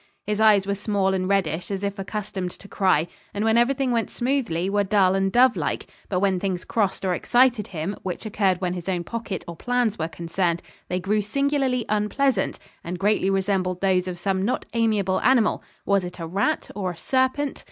His 0.25 0.41
eyes 0.41 0.65
were 0.65 0.73
small 0.73 1.13
and 1.13 1.29
reddish, 1.29 1.69
as 1.69 1.83
if 1.83 1.99
accustomed 1.99 2.49
to 2.49 2.67
cry; 2.67 3.07
and 3.35 3.45
when 3.45 3.55
everything 3.55 3.91
went 3.91 4.09
smoothly 4.09 4.67
were 4.67 4.83
dull 4.83 5.13
and 5.13 5.31
dove 5.31 5.55
like, 5.55 5.85
but 6.09 6.19
when 6.19 6.39
things 6.39 6.65
crossed 6.65 7.05
or 7.05 7.13
excited 7.13 7.67
him, 7.67 7.95
which 8.01 8.25
occurred 8.25 8.61
when 8.61 8.73
his 8.73 8.89
own 8.89 9.03
pocket 9.03 9.45
or 9.47 9.55
plans 9.55 9.99
were 9.99 10.07
concerned, 10.07 10.63
they 10.89 10.99
grew 10.99 11.21
singularly 11.21 11.85
unpleasant, 11.87 12.57
and 12.83 12.97
greatly 12.97 13.29
resembled 13.29 13.79
those 13.81 14.07
of 14.07 14.17
some 14.17 14.43
not 14.43 14.65
amiable 14.73 15.21
animal 15.21 15.61
was 15.85 16.03
it 16.03 16.17
a 16.17 16.25
rat, 16.25 16.71
or 16.73 16.89
a 16.89 16.97
serpent? 16.97 17.59